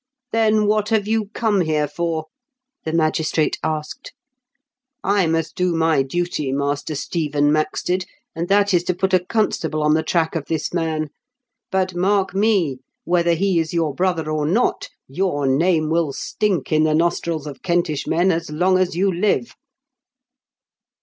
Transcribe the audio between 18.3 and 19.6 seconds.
as long as you live."